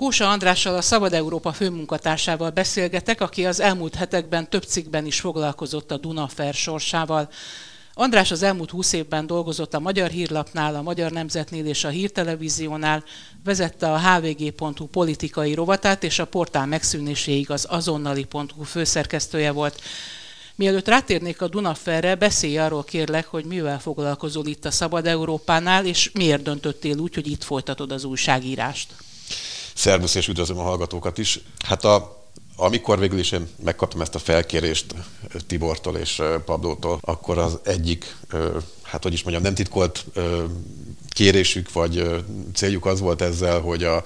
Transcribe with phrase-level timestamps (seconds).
[0.00, 5.90] Kósa Andrással a Szabad Európa főmunkatársával beszélgetek, aki az elmúlt hetekben több cikkben is foglalkozott
[5.90, 7.28] a Dunafer sorsával.
[7.94, 13.04] András az elmúlt húsz évben dolgozott a Magyar Hírlapnál, a Magyar Nemzetnél és a Hírtelevíziónál,
[13.44, 19.80] vezette a hvg.hu politikai rovatát, és a portál megszűnéséig az azonnali.hu főszerkesztője volt.
[20.54, 26.10] Mielőtt rátérnék a Dunaferre, beszélj arról kérlek, hogy mivel foglalkozol itt a Szabad Európánál, és
[26.12, 28.92] miért döntöttél úgy, hogy itt folytatod az újságírást.
[29.74, 31.40] Szervusz, és üdvözlöm a hallgatókat is.
[31.66, 32.24] Hát a,
[32.56, 34.94] amikor végül is én megkaptam ezt a felkérést
[35.46, 38.16] Tibortól és Pablótól, akkor az egyik,
[38.82, 40.04] hát hogy is mondjam, nem titkolt
[41.08, 42.22] kérésük vagy
[42.54, 44.02] céljuk az volt ezzel, hogy a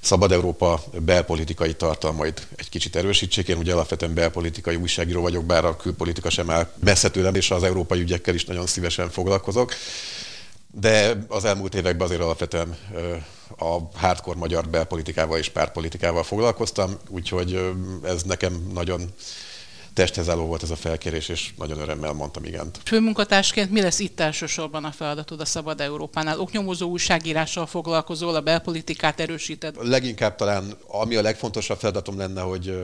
[0.00, 3.48] Szabad Európa belpolitikai tartalmait egy kicsit erősítsék.
[3.48, 7.62] Én ugye alapvetően belpolitikai újságíró vagyok, bár a külpolitika sem áll messze tőlem, és az
[7.62, 9.74] európai ügyekkel is nagyon szívesen foglalkozok.
[10.80, 12.76] De az elmúlt években azért alapvetően
[13.58, 19.12] a hardcore magyar belpolitikával és pártpolitikával foglalkoztam, úgyhogy ez nekem nagyon
[19.94, 22.78] testhez álló volt ez a felkérés, és nagyon örömmel mondtam igent.
[22.84, 26.40] Főmunkatársként mi lesz itt elsősorban a feladatod a Szabad Európánál?
[26.40, 29.76] Oknyomozó újságírással foglalkozol, a belpolitikát erősíted?
[29.80, 32.82] Leginkább talán, ami a legfontosabb feladatom lenne, hogy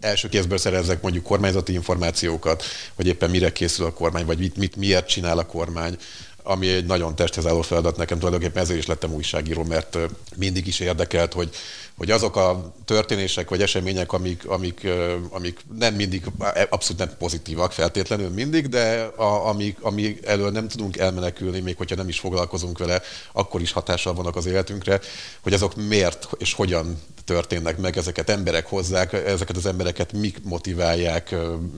[0.00, 4.76] első kézből szerezzek mondjuk kormányzati információkat, hogy éppen mire készül a kormány, vagy mit, mit
[4.76, 5.96] miért csinál a kormány,
[6.46, 9.98] ami egy nagyon testhez álló feladat nekem tulajdonképpen ezért is lettem újságíró, mert
[10.36, 11.50] mindig is érdekelt, hogy,
[11.96, 14.86] hogy azok a történések vagy események, amik, amik,
[15.30, 16.24] amik nem mindig,
[16.70, 21.96] abszolút nem pozitívak feltétlenül mindig, de a, amik, amik elől nem tudunk elmenekülni, még hogyha
[21.96, 23.02] nem is foglalkozunk vele,
[23.32, 25.00] akkor is hatással vannak az életünkre,
[25.40, 31.34] hogy azok miért és hogyan történnek meg, ezeket emberek hozzák, ezeket az embereket mik motiválják,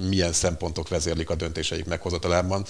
[0.08, 2.64] milyen szempontok vezérlik a döntéseik meghozatalában.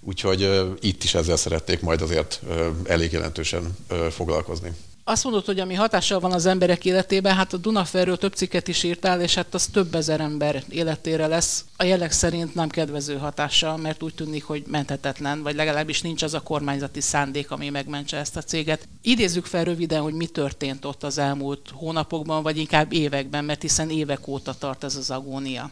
[0.00, 0.50] Úgyhogy
[0.80, 2.40] itt is ezzel szerették majd azért
[2.84, 3.76] elég jelentősen
[4.10, 4.72] foglalkozni.
[5.04, 8.82] Azt mondod, hogy ami hatással van az emberek életében, hát a Dunaferről több cikket is
[8.82, 11.64] írtál, és hát az több ezer ember életére lesz.
[11.76, 16.34] A jelek szerint nem kedvező hatással, mert úgy tűnik, hogy menthetetlen, vagy legalábbis nincs az
[16.34, 18.88] a kormányzati szándék, ami megmentse ezt a céget.
[19.02, 23.90] Idézzük fel röviden, hogy mi történt ott az elmúlt hónapokban, vagy inkább években, mert hiszen
[23.90, 25.70] évek óta tart ez az agónia.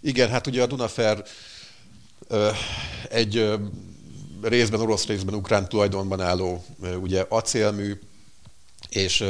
[0.00, 1.24] Igen, hát ugye a Dunafer
[3.08, 3.58] egy
[4.42, 6.64] részben orosz, részben ukrán tulajdonban álló
[7.00, 7.98] ugye acélmű,
[8.88, 9.24] és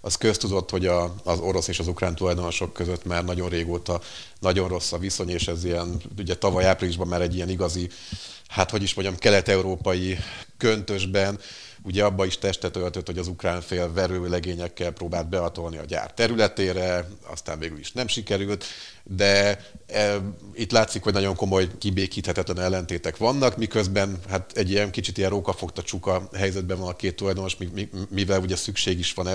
[0.00, 4.00] az köztudott, hogy a, az orosz és az ukrán tulajdonosok között már nagyon régóta
[4.40, 7.88] nagyon rossz a viszony, és ez ilyen, ugye tavaly áprilisban már egy ilyen igazi,
[8.48, 10.18] hát hogy is mondjam, kelet-európai
[10.56, 11.38] köntösben
[11.82, 17.08] ugye abba is testet öltött, hogy az ukrán fél verőlegényekkel próbált beatolni a gyár területére,
[17.26, 18.64] aztán végül is nem sikerült,
[19.04, 20.16] de e,
[20.54, 25.82] itt látszik, hogy nagyon komoly kibékíthetetlen ellentétek vannak, miközben hát egy ilyen kicsit ilyen rókafogta
[25.82, 27.56] csuka helyzetben van a két tulajdonos,
[28.08, 29.28] mivel ugye szükség is van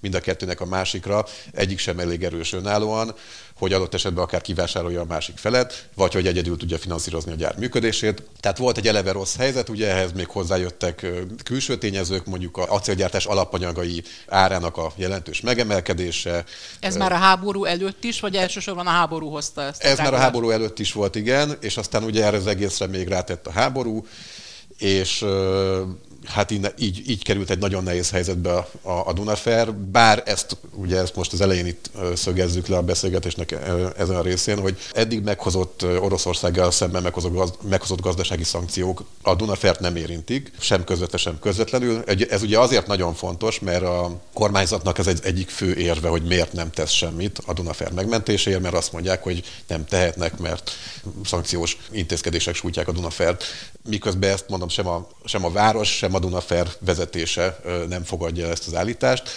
[0.00, 3.14] mind a kettőnek a másikra, egyik sem elég erős önállóan,
[3.62, 7.58] hogy adott esetben akár kivásárolja a másik felet, vagy hogy egyedül tudja finanszírozni a gyár
[7.58, 8.22] működését.
[8.40, 11.06] Tehát volt egy eleve rossz helyzet, ugye ehhez még hozzájöttek
[11.44, 16.44] külső tényezők, mondjuk a acélgyártás alapanyagai árának a jelentős megemelkedése.
[16.80, 19.82] Ez már a háború előtt is, vagy elsősorban a háború hozta ezt?
[19.82, 23.08] Ez már a háború előtt is volt, igen, és aztán ugye erre az egészre még
[23.08, 24.06] rátett a háború,
[24.78, 25.24] és
[26.26, 30.98] hát így, így, így került egy nagyon nehéz helyzetbe a, a, Dunafer, bár ezt, ugye
[30.98, 33.52] ezt most az elején itt szögezzük le a beszélgetésnek
[33.98, 39.96] ezen a részén, hogy eddig meghozott Oroszországgal szemben meghozott, meghozott gazdasági szankciók a Dunafert nem
[39.96, 42.02] érintik, sem közvetve, sem közvetlenül.
[42.30, 46.52] Ez ugye azért nagyon fontos, mert a kormányzatnak ez egy egyik fő érve, hogy miért
[46.52, 50.70] nem tesz semmit a Dunafer megmentéséért, mert azt mondják, hogy nem tehetnek, mert
[51.24, 53.44] szankciós intézkedések sújtják a Dunafert.
[53.88, 58.48] Miközben ezt mondom, sem a, sem a város, sem sem a Dunafer vezetése nem fogadja
[58.48, 59.28] ezt az állítást.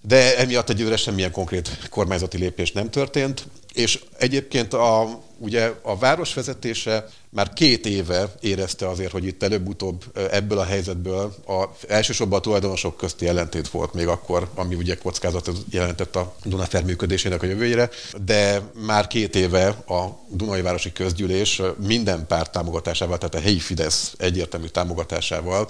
[0.00, 6.34] De emiatt egyőre semmilyen konkrét kormányzati lépés nem történt, és egyébként a, ugye a város
[6.34, 12.42] vezetése már két éve érezte azért, hogy itt előbb-utóbb ebből a helyzetből a, elsősorban a
[12.42, 17.90] tulajdonosok közti ellentét volt még akkor, ami ugye kockázat jelentett a Dunafer működésének a jövőjére,
[18.24, 24.14] de már két éve a Dunai Városi Közgyűlés minden párt támogatásával, tehát a helyi Fidesz
[24.18, 25.68] egyértelmű támogatásával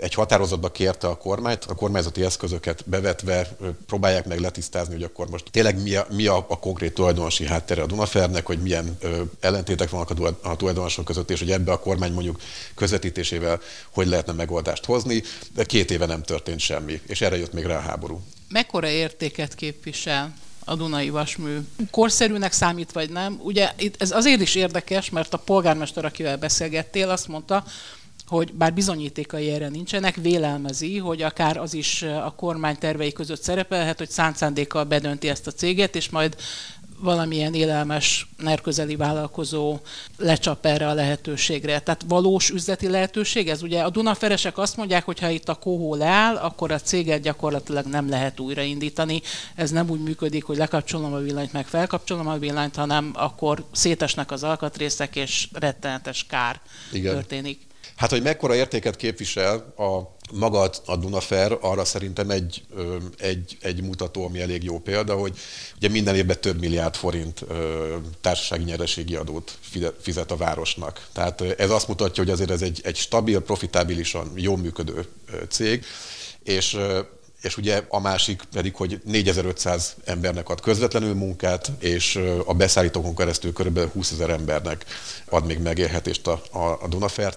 [0.00, 3.56] egy határozatba kérte a kormányt, a kormányzati eszközöket bevetve
[3.86, 7.82] próbálják meg letisztázni, hogy akkor most tényleg mi a, mi a, a konkrét tulajdonosi háttere
[7.82, 10.56] a Dunafernek, hogy milyen ö, ellentétek vannak a, a
[10.94, 12.40] tulajdonosok között, és hogy ebbe a kormány mondjuk
[12.74, 13.60] közvetítésével
[13.90, 15.22] hogy lehetne megoldást hozni,
[15.54, 18.22] de két éve nem történt semmi, és erre jött még rá a háború.
[18.48, 21.58] Mekkora értéket képvisel a Dunai Vasmű
[21.90, 23.40] korszerűnek számít, vagy nem.
[23.42, 27.64] Ugye itt ez azért is érdekes, mert a polgármester, akivel beszélgettél, azt mondta,
[28.26, 33.98] hogy bár bizonyítékai erre nincsenek, vélelmezi, hogy akár az is a kormány tervei között szerepelhet,
[33.98, 36.36] hogy szánt bedönti ezt a céget, és majd
[37.04, 39.78] valamilyen élelmes nerközeli vállalkozó
[40.18, 41.78] lecsap erre a lehetőségre.
[41.78, 43.62] Tehát valós üzleti lehetőség ez?
[43.62, 47.86] Ugye a Dunaferesek azt mondják, hogy ha itt a kohó leáll, akkor a céget gyakorlatilag
[47.86, 49.22] nem lehet újraindítani.
[49.54, 54.30] Ez nem úgy működik, hogy lekapcsolom a villanyt, meg felkapcsolom a villanyt, hanem akkor szétesnek
[54.30, 56.60] az alkatrészek, és rettenetes kár
[56.92, 57.14] Igen.
[57.14, 57.60] történik.
[57.96, 62.64] Hát, hogy mekkora értéket képvisel a maga a Dunafer, arra szerintem egy,
[63.18, 65.38] egy, egy mutató, ami elég jó példa, hogy
[65.76, 67.44] ugye minden évben több milliárd forint
[68.20, 69.58] társasági nyereségi adót
[70.00, 71.06] fizet a városnak.
[71.12, 75.06] Tehát ez azt mutatja, hogy azért ez egy, egy stabil, profitábilisan jó működő
[75.48, 75.84] cég,
[76.42, 76.78] és
[77.44, 83.52] és ugye a másik pedig, hogy 4500 embernek ad közvetlenül munkát, és a beszállítókon keresztül
[83.52, 83.92] kb.
[83.92, 84.84] 20 ezer embernek
[85.28, 87.34] ad még megélhetést a, a, a Dunafer,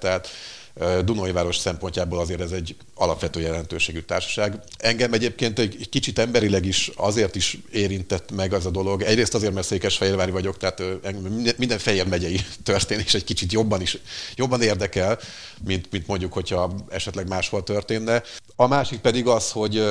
[0.80, 4.60] tehát Dunai város szempontjából azért ez egy alapvető jelentőségű társaság.
[4.78, 9.02] Engem egyébként egy kicsit emberileg is azért is érintett meg az a dolog.
[9.02, 10.84] Egyrészt azért, mert Székesfehérvári vagyok, tehát
[11.58, 13.98] minden Fejér megyei történés egy kicsit jobban is
[14.36, 15.20] jobban érdekel,
[15.66, 18.24] mint, mint mondjuk, hogyha esetleg máshol történne.
[18.56, 19.84] A másik pedig az, hogy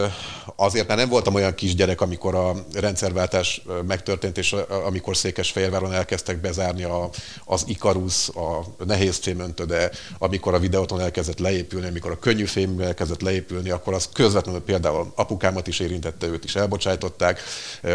[0.57, 4.53] azért már nem voltam olyan kisgyerek, amikor a rendszerváltás megtörtént, és
[4.85, 7.11] amikor Székesfehérváron elkezdtek bezárni a,
[7.45, 13.21] az Ikarus, a nehéz fémöntöde, amikor a videóton elkezdett leépülni, amikor a könnyű fém elkezdett
[13.21, 17.41] leépülni, akkor az közvetlenül például apukámat is érintette, őt is elbocsájtották,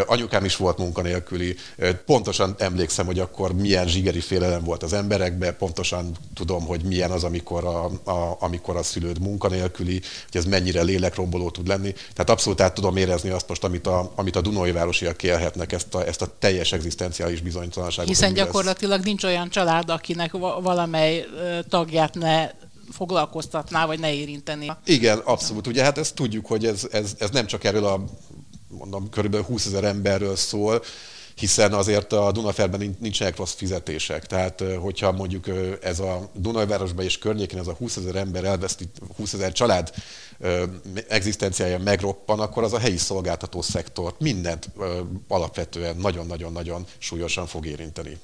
[0.06, 1.56] anyukám is volt munkanélküli.
[2.06, 7.24] Pontosan emlékszem, hogy akkor milyen zsigeri félelem volt az emberekben, pontosan tudom, hogy milyen az,
[7.24, 10.00] amikor a, a, amikor a szülőd munkanélküli,
[10.30, 11.92] hogy ez mennyire lélekromboló tud lenni.
[11.92, 15.94] Tehát abszolút át tudom érezni azt most, amit a, amit a Dunai városiak élhetnek, ezt
[15.94, 18.08] a, ezt a teljes egzisztenciális bizonytalanságot.
[18.08, 19.06] Hiszen gyakorlatilag lesz.
[19.06, 20.32] nincs olyan család, akinek
[20.62, 21.26] valamely
[21.68, 22.50] tagját ne
[22.90, 24.72] foglalkoztatná, vagy ne érinteni.
[24.84, 25.66] Igen, abszolút.
[25.66, 28.04] Ugye hát ezt tudjuk, hogy ez, ez, ez nem csak erről a
[28.78, 30.82] mondom, körülbelül 20 ezer emberről szól,
[31.34, 34.26] hiszen azért a Dunaferben nincsenek rossz fizetések.
[34.26, 35.46] Tehát, hogyha mondjuk
[35.82, 38.84] ez a Dunajvárosban és környékén ez a 20 ezer ember elveszti,
[39.16, 39.92] 20 ezer család
[41.08, 44.70] egzisztenciája megroppan, akkor az a helyi szolgáltató szektort mindent
[45.28, 48.18] alapvetően nagyon-nagyon-nagyon súlyosan fog érinteni.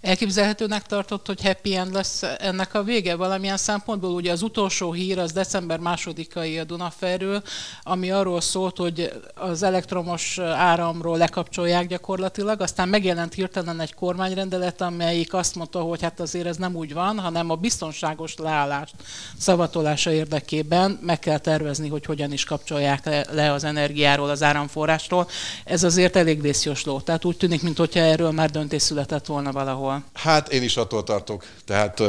[0.00, 4.10] Elképzelhetőnek tartott, hogy happy end lesz ennek a vége valamilyen szempontból.
[4.10, 7.42] Ugye az utolsó hír az december másodikai a Dunaferről,
[7.82, 15.34] ami arról szólt, hogy az elektromos áramról lekapcsolják gyakorlatilag, aztán megjelent hirtelen egy kormányrendelet, amelyik
[15.34, 18.94] azt mondta, hogy hát azért ez nem úgy van, hanem a biztonságos leállást
[19.38, 25.28] szavatolása érdekében meg kell tervezni, hogy hogyan is kapcsolják le, le az energiáról, az áramforrástól.
[25.64, 27.00] Ez azért elég vészjósló.
[27.00, 30.04] Tehát úgy tűnik, mintha erről már döntés született volna valahol.
[30.12, 31.44] Hát én is attól tartok.
[31.64, 32.02] Tehát,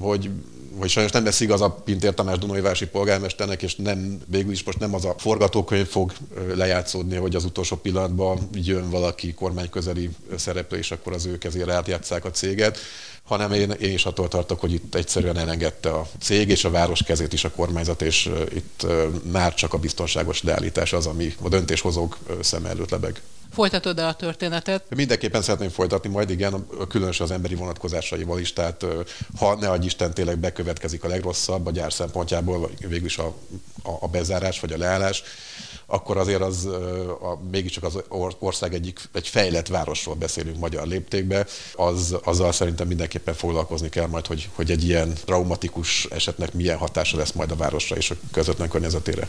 [0.00, 0.30] hogy
[0.78, 4.78] hogy sajnos nem lesz igaz a Pintér Tamás Dunajvárosi polgármesternek, és nem, végül is most
[4.78, 6.12] nem az a forgatókönyv fog
[6.54, 12.24] lejátszódni, hogy az utolsó pillanatban jön valaki kormányközeli szereplő, és akkor az ő kezére átjátszák
[12.24, 12.78] a céget,
[13.22, 17.02] hanem én, én is attól tartok, hogy itt egyszerűen elengedte a cég és a város
[17.02, 18.86] kezét is a kormányzat, és itt
[19.32, 23.20] már csak a biztonságos leállítás az, ami a döntéshozók szem előtt lebeg.
[23.52, 24.84] Folytatod -e a történetet?
[24.94, 28.86] Mindenképpen szeretném folytatni, majd igen, különösen az emberi vonatkozásaival is, tehát
[29.38, 33.34] ha ne adj Isten tényleg bekövetkezik a legrosszabb a gyár szempontjából, vagy végül is a,
[33.82, 35.22] a, a bezárás vagy a leállás,
[35.86, 36.64] akkor azért az
[37.20, 37.98] a, mégiscsak az
[38.38, 44.26] ország egyik egy fejlett városról beszélünk magyar léptékbe, az, azzal szerintem mindenképpen foglalkozni kell majd,
[44.26, 48.68] hogy, hogy egy ilyen traumatikus esetnek milyen hatása lesz majd a városra és a közvetlen
[48.68, 49.28] környezetére.